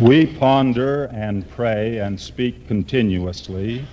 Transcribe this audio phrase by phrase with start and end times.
[0.00, 3.84] We ponder and pray and speak continuously,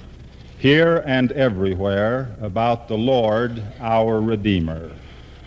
[0.59, 4.91] here and everywhere, about the Lord our Redeemer.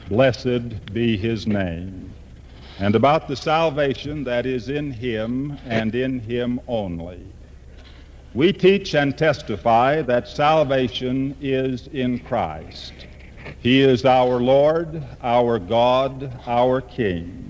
[0.09, 2.13] Blessed be his name.
[2.81, 7.21] And about the salvation that is in him and in him only.
[8.35, 13.07] We teach and testify that salvation is in Christ.
[13.61, 17.48] He is our Lord, our God, our King.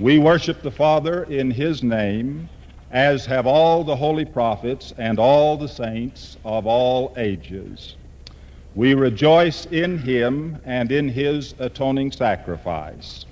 [0.00, 2.48] We worship the Father in His name,
[2.92, 7.96] as have all the holy prophets and all the saints of all ages.
[8.76, 13.26] We rejoice in Him and in His atoning sacrifice.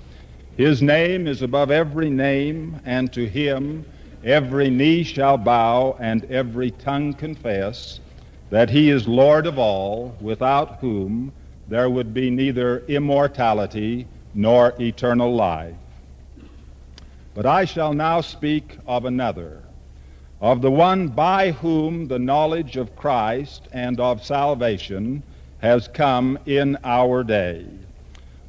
[0.57, 3.85] His name is above every name, and to Him
[4.25, 8.01] every knee shall bow and every tongue confess
[8.49, 11.31] that He is Lord of all, without whom
[11.69, 15.75] there would be neither immortality nor eternal life.
[17.37, 19.59] But I shall now speak of another,
[20.41, 25.21] of the one by whom the knowledge of Christ and of salvation
[25.59, 27.63] has come in our day,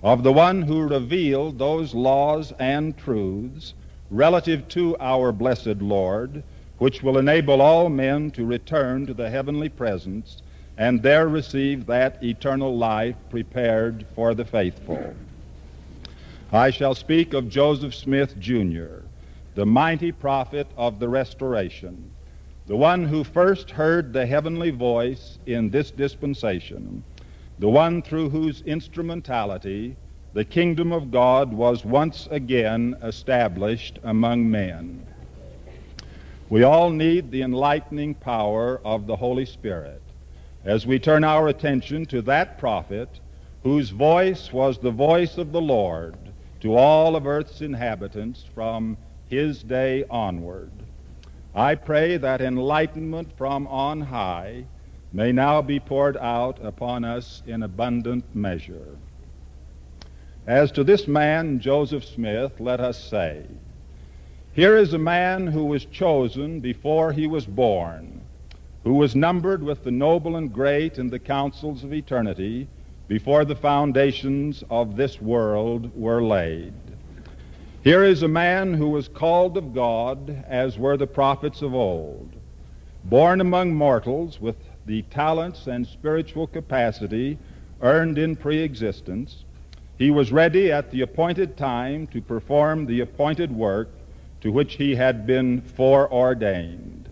[0.03, 3.75] of the one who revealed those laws and truths
[4.11, 6.43] relative to our blessed Lord,
[6.79, 10.41] which will enable all men to return to the heavenly presence
[10.79, 15.15] and there receive that eternal life prepared for the faithful.
[16.53, 19.03] I shall speak of Joseph Smith, Jr.,
[19.55, 22.11] the mighty prophet of the Restoration,
[22.67, 27.05] the one who first heard the heavenly voice in this dispensation,
[27.59, 29.95] the one through whose instrumentality
[30.33, 35.07] the kingdom of God was once again established among men.
[36.49, 40.01] We all need the enlightening power of the Holy Spirit
[40.65, 43.21] as we turn our attention to that prophet
[43.63, 46.15] whose voice was the voice of the Lord
[46.61, 48.97] to all of earth's inhabitants from
[49.29, 50.71] his day onward.
[51.55, 54.65] I pray that enlightenment from on high
[55.13, 58.97] may now be poured out upon us in abundant measure.
[60.47, 63.45] As to this man, Joseph Smith, let us say,
[64.53, 68.23] here is a man who was chosen before he was born,
[68.83, 72.67] who was numbered with the noble and great in the councils of eternity,
[73.09, 76.75] before the foundations of this world were laid.
[77.83, 82.29] Here is a man who was called of God, as were the prophets of old,
[83.05, 87.39] born among mortals with the talents and spiritual capacity
[87.81, 89.45] earned in pre-existence.
[89.97, 93.89] He was ready at the appointed time to perform the appointed work
[94.43, 97.09] to which he had been foreordained.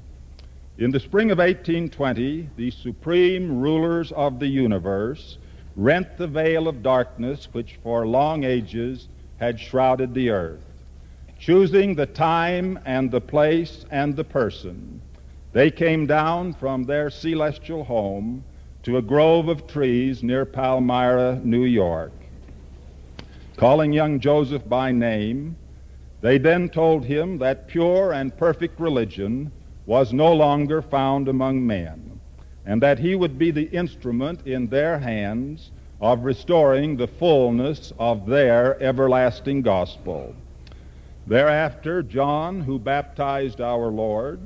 [0.78, 5.38] In the spring of 1820, the supreme rulers of the universe
[5.76, 10.64] rent the veil of darkness which for long ages had shrouded the earth.
[11.38, 15.02] Choosing the time and the place and the person,
[15.52, 18.42] they came down from their celestial home
[18.82, 22.12] to a grove of trees near Palmyra, New York.
[23.56, 25.56] Calling young Joseph by name,
[26.22, 29.52] they then told him that pure and perfect religion
[29.84, 32.05] was no longer found among men
[32.66, 38.26] and that he would be the instrument in their hands of restoring the fullness of
[38.26, 40.34] their everlasting gospel.
[41.26, 44.40] Thereafter, John, who baptized our Lord,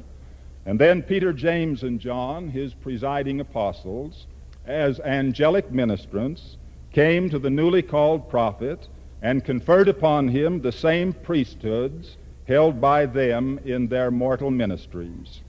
[0.67, 4.27] and then Peter, James, and John, his presiding apostles,
[4.67, 6.57] as angelic ministrants,
[6.93, 8.89] came to the newly called prophet
[9.23, 12.17] and conferred upon him the same priesthoods
[12.47, 15.41] held by them in their mortal ministries.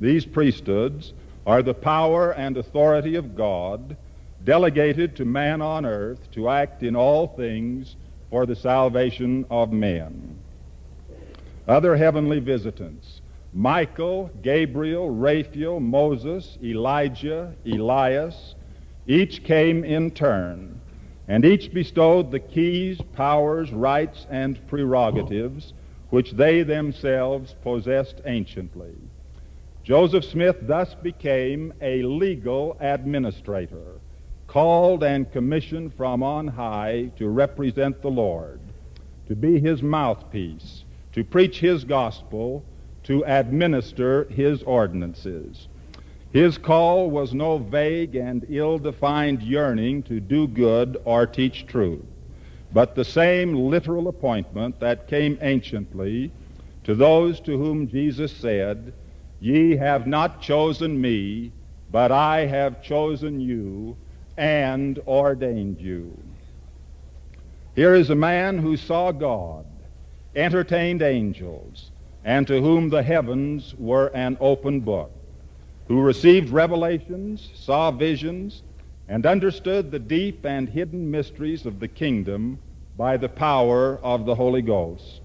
[0.00, 1.12] These priesthoods
[1.48, 3.96] are the power and authority of God
[4.44, 7.96] delegated to man on earth to act in all things
[8.28, 10.38] for the salvation of men.
[11.66, 13.22] Other heavenly visitants
[13.54, 18.54] Michael, Gabriel, Raphael, Moses, Elijah, Elias,
[19.06, 20.78] each came in turn,
[21.28, 25.72] and each bestowed the keys, powers, rights, and prerogatives
[26.10, 28.96] which they themselves possessed anciently.
[29.88, 33.94] Joseph Smith thus became a legal administrator,
[34.46, 38.60] called and commissioned from on high to represent the Lord,
[39.28, 42.62] to be his mouthpiece, to preach his gospel,
[43.04, 45.68] to administer his ordinances.
[46.34, 52.04] His call was no vague and ill-defined yearning to do good or teach truth,
[52.74, 56.30] but the same literal appointment that came anciently
[56.84, 58.92] to those to whom Jesus said,
[59.40, 61.52] Ye have not chosen me,
[61.90, 63.96] but I have chosen you
[64.36, 66.16] and ordained you.
[67.74, 69.64] Here is a man who saw God,
[70.34, 71.90] entertained angels,
[72.24, 75.12] and to whom the heavens were an open book,
[75.86, 78.62] who received revelations, saw visions,
[79.08, 82.58] and understood the deep and hidden mysteries of the kingdom
[82.96, 85.22] by the power of the Holy Ghost.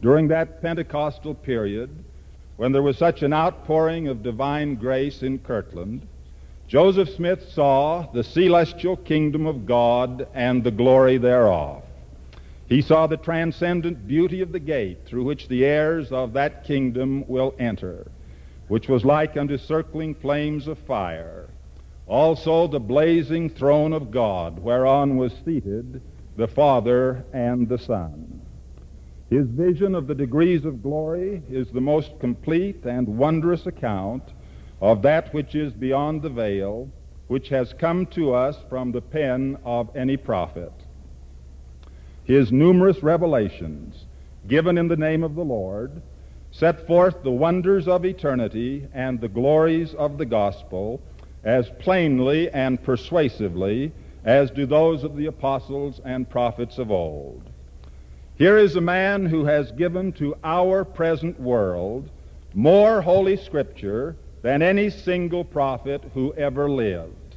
[0.00, 2.04] During that Pentecostal period,
[2.56, 6.06] when there was such an outpouring of divine grace in Kirtland,
[6.66, 11.82] Joseph Smith saw the celestial kingdom of God and the glory thereof.
[12.68, 17.24] He saw the transcendent beauty of the gate through which the heirs of that kingdom
[17.28, 18.10] will enter,
[18.66, 21.48] which was like unto circling flames of fire.
[22.08, 26.02] Also the blazing throne of God, whereon was seated
[26.36, 28.35] the Father and the Son.
[29.30, 34.22] His vision of the degrees of glory is the most complete and wondrous account
[34.80, 36.88] of that which is beyond the veil,
[37.26, 40.72] which has come to us from the pen of any prophet.
[42.22, 44.06] His numerous revelations,
[44.46, 46.02] given in the name of the Lord,
[46.52, 51.00] set forth the wonders of eternity and the glories of the gospel
[51.42, 53.92] as plainly and persuasively
[54.24, 57.50] as do those of the apostles and prophets of old.
[58.38, 62.10] Here is a man who has given to our present world
[62.52, 67.36] more Holy Scripture than any single prophet who ever lived.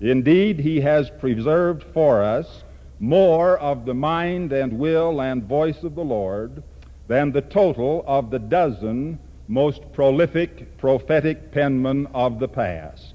[0.00, 2.64] Indeed, he has preserved for us
[2.98, 6.64] more of the mind and will and voice of the Lord
[7.06, 13.14] than the total of the dozen most prolific prophetic penmen of the past.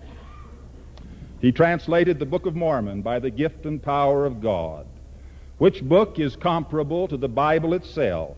[1.42, 4.86] He translated the Book of Mormon by the gift and power of God,
[5.58, 8.38] which book is comparable to the Bible itself,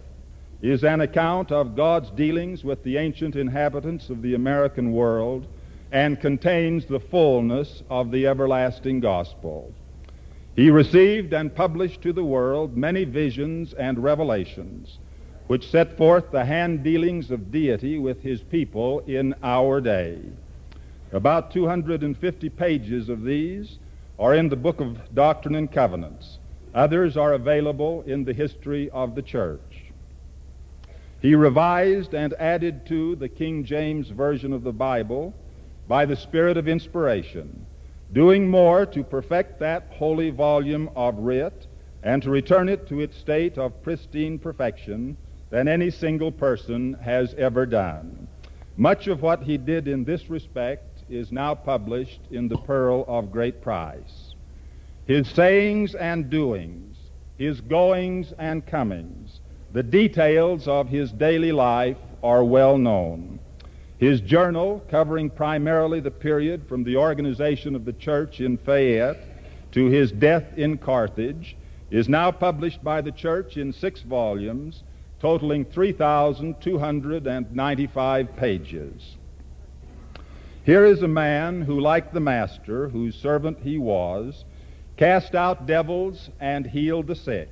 [0.61, 5.47] is an account of God's dealings with the ancient inhabitants of the American world,
[5.91, 9.73] and contains the fullness of the everlasting gospel.
[10.55, 14.97] He received and published to the world many visions and revelations,
[15.47, 20.19] which set forth the hand dealings of deity with his people in our day.
[21.11, 23.79] About 250 pages of these
[24.19, 26.38] are in the Book of Doctrine and Covenants.
[26.73, 29.91] Others are available in the history of the church.
[31.21, 35.33] He revised and added to the King James Version of the Bible
[35.87, 37.65] by the Spirit of inspiration
[38.11, 41.67] doing more to perfect that holy volume of writ
[42.01, 45.15] and to return it to its state of pristine perfection
[45.49, 48.27] than any single person has ever done.
[48.77, 53.31] Much of what he did in this respect is now published in the Pearl of
[53.31, 54.28] Great Price.
[55.09, 56.95] His sayings and doings,
[57.35, 59.39] his goings and comings,
[59.73, 63.39] the details of his daily life are well known.
[63.97, 69.17] His journal, covering primarily the period from the organization of the church in Fayette
[69.71, 71.57] to his death in Carthage,
[71.89, 74.83] is now published by the church in six volumes,
[75.19, 79.15] totaling 3,295 pages.
[80.65, 84.45] Here is a man who, like the Master, whose servant he was,
[84.99, 87.49] cast out devils and healed the sick.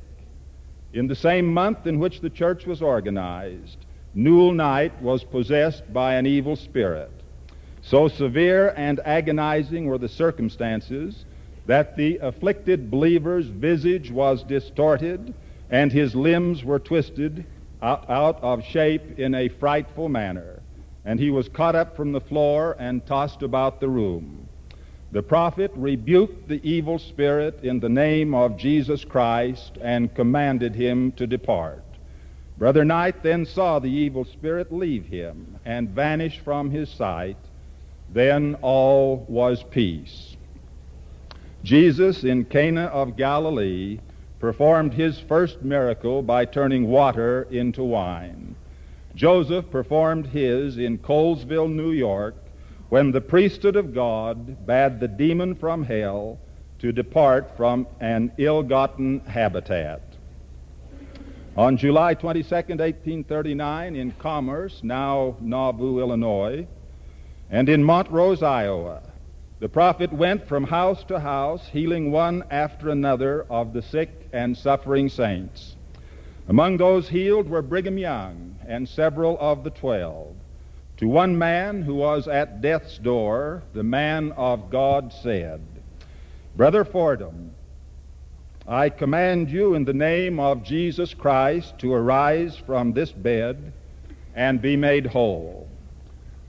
[0.91, 3.77] In the same month in which the church was organized,
[4.13, 7.09] Newel Knight was possessed by an evil spirit.
[7.81, 11.23] So severe and agonizing were the circumstances
[11.67, 15.33] that the afflicted believer's visage was distorted
[15.69, 17.45] and his limbs were twisted
[17.81, 20.61] out, of shape in a frightful manner,
[21.05, 24.49] and he was caught up from the floor and tossed about the room.
[25.17, 31.11] The prophet rebuked the evil spirit in the name of Jesus Christ and commanded him
[31.13, 31.83] to depart.
[32.55, 37.37] Brother Knight then saw the evil spirit leave him and vanish from his sight.
[38.07, 40.37] Then all was peace.
[41.63, 43.99] Jesus in Cana of Galilee
[44.37, 48.55] performed his first miracle by turning water into wine.
[49.15, 52.35] Joseph performed his in Colesville, New York,
[52.89, 56.39] when the priesthood of God bade the demon from hell
[56.79, 60.01] to depart from an ill gotten habitat.
[61.57, 66.67] On July 22, 1839, in Commerce, now Nauvoo, Illinois,
[67.49, 69.01] and in Montrose, Iowa,
[69.59, 74.55] the prophet went from house to house, healing one after another of the sick and
[74.55, 75.75] suffering saints.
[76.47, 80.35] Among those healed were Brigham Young and several of the twelve.
[80.97, 85.61] To one man who was at death's door, the man of God said,
[86.55, 87.53] Brother Fordham,
[88.67, 93.73] I command you in the name of Jesus Christ to arise from this bed
[94.35, 95.69] and be made whole.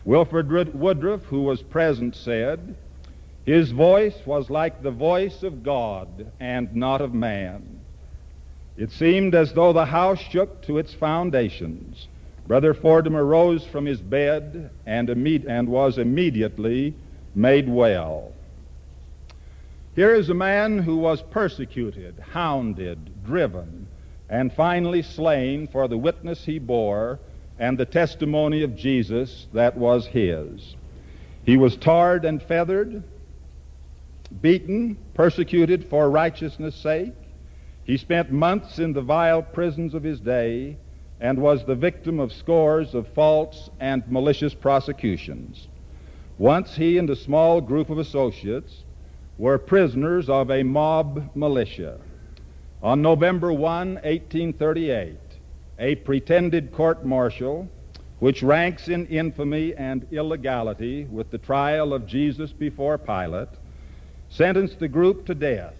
[0.07, 2.75] Wilford Woodruff, who was present, said,
[3.45, 7.81] His voice was like the voice of God and not of man.
[8.79, 12.09] It seemed as though the house shook to its foundations.
[12.49, 16.95] Brother Fordham arose from his bed and, imme- and was immediately
[17.35, 18.33] made well.
[19.95, 23.87] Here is a man who was persecuted, hounded, driven,
[24.31, 27.19] and finally slain for the witness he bore
[27.59, 30.75] and the testimony of Jesus that was his.
[31.45, 33.03] He was tarred and feathered,
[34.41, 37.15] beaten, persecuted for righteousness' sake.
[37.85, 40.79] He spent months in the vile prisons of his day
[41.21, 45.69] and was the victim of scores of false and malicious prosecutions.
[46.39, 48.85] Once he and a small group of associates
[49.37, 51.99] were prisoners of a mob militia.
[52.83, 55.17] On November 1, 1838,
[55.81, 57.69] a pretended court martial,
[58.21, 63.49] which ranks in infamy and illegality with the trial of Jesus before Pilate,
[64.29, 65.75] sentenced the group to death.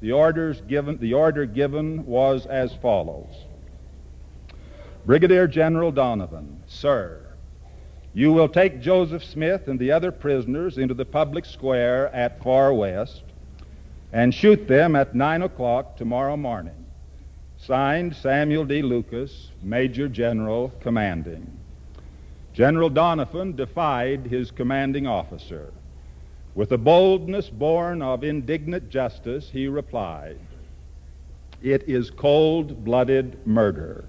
[0.00, 3.28] The, orders given, the order given was as follows
[5.04, 7.26] Brigadier General Doniphan, Sir,
[8.14, 12.72] you will take Joseph Smith and the other prisoners into the public square at Far
[12.72, 13.24] West
[14.12, 16.86] and shoot them at 9 o'clock tomorrow morning.
[17.56, 18.82] Signed, Samuel D.
[18.82, 21.50] Lucas, Major General Commanding.
[22.52, 25.72] General Doniphan defied his commanding officer.
[26.54, 30.38] With a boldness born of indignant justice, he replied,
[31.60, 34.04] It is cold blooded murder.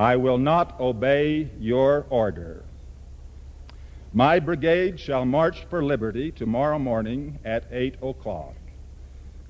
[0.00, 2.64] I will not obey your order.
[4.14, 8.54] My brigade shall march for liberty tomorrow morning at 8 o'clock.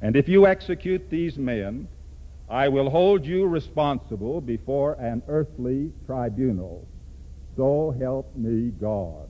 [0.02, 1.86] And if you execute these men,
[2.48, 6.84] I will hold you responsible before an earthly tribunal.
[7.56, 9.28] So help me God.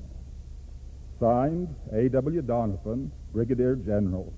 [1.20, 2.40] Signed, A.W.
[2.40, 4.32] Doniphan, Brigadier General.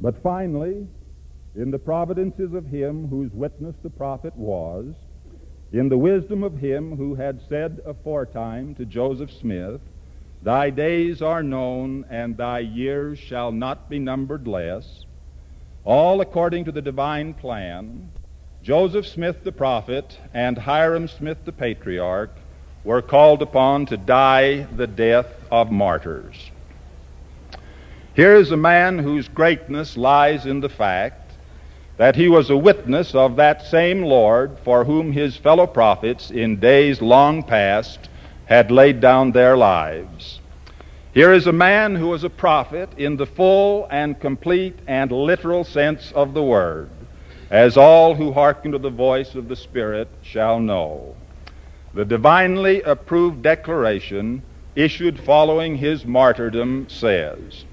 [0.00, 0.86] But finally,
[1.54, 4.94] in the providences of him whose witness the prophet was,
[5.72, 9.80] in the wisdom of him who had said aforetime to Joseph Smith,
[10.42, 15.06] Thy days are known, and thy years shall not be numbered less,
[15.84, 18.10] all according to the divine plan,
[18.62, 22.36] Joseph Smith the prophet and Hyrum Smith the patriarch
[22.84, 26.50] were called upon to die the death of martyrs.
[28.14, 31.21] Here is a man whose greatness lies in the fact
[32.02, 36.58] that he was a witness of that same Lord for whom his fellow prophets in
[36.58, 38.08] days long past
[38.46, 40.40] had laid down their lives.
[41.14, 45.62] Here is a man who was a prophet in the full and complete and literal
[45.62, 46.90] sense of the word,
[47.50, 51.14] as all who hearken to the voice of the Spirit shall know.
[51.94, 54.42] The divinely approved declaration
[54.74, 57.64] issued following his martyrdom says,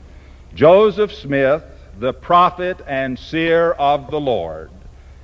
[0.53, 1.63] Joseph Smith,
[2.00, 4.72] the prophet and seer of the Lord,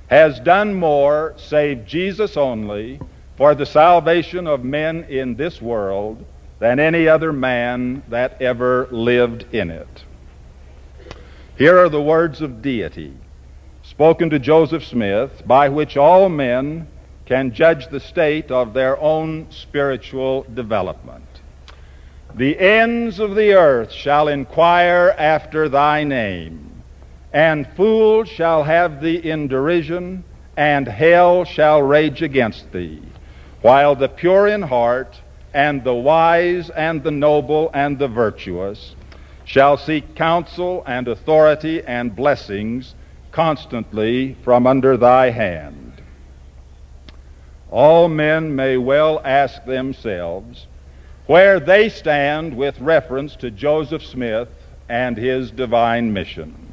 [0.08, 3.00] has done more, save Jesus only,
[3.36, 6.24] for the salvation of men in this world
[6.58, 10.04] than any other man that ever lived in it.
[11.58, 13.14] Here are the words of deity
[13.82, 16.88] spoken to Joseph Smith, by which all men
[17.24, 21.25] can judge the state of their own spiritual development.
[22.36, 26.82] The ends of the earth shall inquire after thy name,
[27.32, 30.22] and fools shall have thee in derision,
[30.54, 33.00] and hell shall rage against thee,
[33.62, 35.18] while the pure in heart,
[35.54, 38.94] and the wise, and the noble, and the virtuous
[39.46, 42.94] shall seek counsel and authority and blessings
[43.32, 46.02] constantly from under thy hand.
[47.70, 50.66] All men may well ask themselves,
[51.26, 54.48] where they stand with reference to Joseph Smith
[54.88, 56.72] and his divine mission.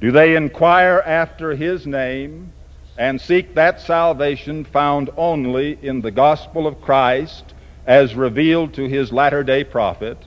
[0.00, 2.52] Do they inquire after his name
[2.96, 7.54] and seek that salvation found only in the gospel of Christ
[7.86, 10.18] as revealed to his latter day prophet?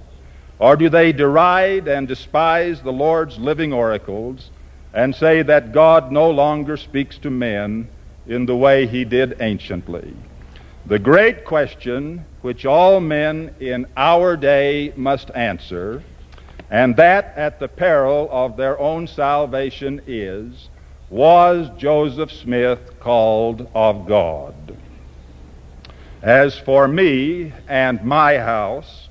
[0.60, 4.50] Or do they deride and despise the Lord's living oracles
[4.94, 7.88] and say that God no longer speaks to men
[8.26, 10.14] in the way he did anciently?
[10.88, 16.02] The great question which all men in our day must answer,
[16.72, 20.70] and that at the peril of their own salvation, is
[21.10, 24.56] Was Joseph Smith called of God?
[26.22, 29.10] As for me and my house,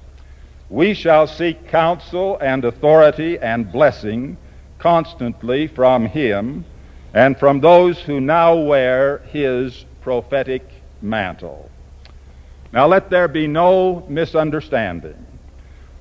[0.71, 4.39] we shall seek counsel and authority and blessing
[4.79, 6.65] constantly from him
[7.13, 10.67] and from those who now wear his prophetic
[11.03, 11.66] mantle.
[12.73, 15.27] Now let there be no misunderstanding.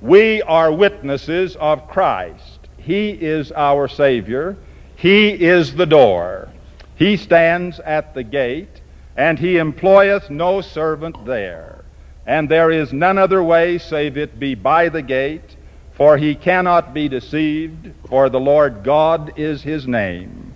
[0.00, 2.68] We are witnesses of Christ.
[2.76, 4.56] He is our Savior.
[4.96, 6.48] He is the door.
[6.96, 8.80] He stands at the gate,
[9.16, 11.84] and he employeth no servant there.
[12.26, 15.56] And there is none other way save it be by the gate,
[15.92, 20.52] for he cannot be deceived, for the Lord God is his name.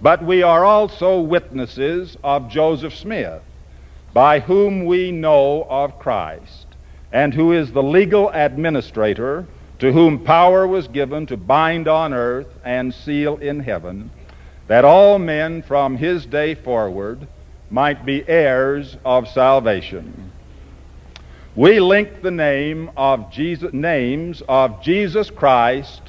[0.00, 3.42] But we are also witnesses of Joseph Smith,
[4.12, 6.66] by whom we know of Christ,
[7.12, 9.46] and who is the legal administrator,
[9.78, 14.10] to whom power was given to bind on earth and seal in heaven,
[14.68, 17.26] that all men from his day forward
[17.70, 20.30] might be heirs of salvation.
[21.54, 26.00] We link the name of Jesus, names of Jesus Christ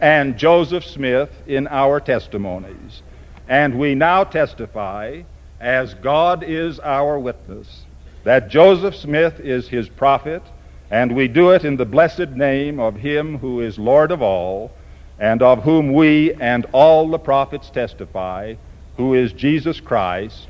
[0.00, 3.02] and Joseph Smith in our testimonies.
[3.48, 5.22] And we now testify,
[5.62, 7.86] as God is our witness,
[8.24, 10.42] that Joseph Smith is his prophet,
[10.90, 14.76] and we do it in the blessed name of him who is Lord of all,
[15.18, 18.54] and of whom we and all the prophets testify,
[18.96, 20.48] who is Jesus Christ.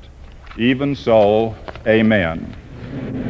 [0.56, 1.54] Even so,
[1.86, 3.21] amen.